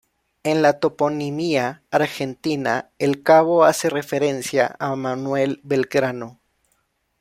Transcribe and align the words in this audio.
En 0.41 0.63
la 0.63 0.79
toponimia 0.79 1.83
argentina 1.91 2.89
el 2.97 3.21
cabo 3.21 3.65
hace 3.65 3.87
referencia 3.87 4.75
a 4.79 4.95
Manuel 4.95 5.59
Belgrano. 5.63 6.39